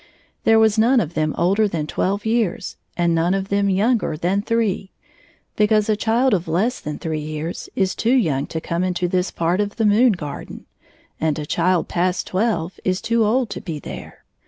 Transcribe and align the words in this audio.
There 0.45 0.57
was 0.57 0.79
none 0.79 0.99
of 0.99 1.13
them 1.13 1.35
older 1.37 1.67
than 1.67 1.85
twelve 1.85 2.25
years, 2.25 2.75
and 2.97 3.13
none 3.13 3.35
of 3.35 3.49
them 3.49 3.69
younger 3.69 4.17
than 4.17 4.41
three, 4.41 4.89
because 5.55 5.89
a 5.89 5.95
child 5.95 6.33
of 6.33 6.47
less 6.47 6.79
than 6.79 6.97
three 6.97 7.19
years 7.21 7.69
is 7.75 7.93
too 7.93 8.17
yomig 8.17 8.47
to 8.49 8.59
come 8.59 8.83
into 8.83 9.07
this 9.07 9.29
part 9.29 9.61
of 9.61 9.75
the 9.75 9.85
moon 9.85 10.13
garden, 10.13 10.65
and 11.19 11.37
a 11.37 11.45
child 11.45 11.87
past 11.87 12.25
twelve 12.25 12.79
is 12.83 12.99
too 12.99 13.23
old 13.23 13.51
to 13.51 13.61
be 13.61 13.77
there. 13.77 14.23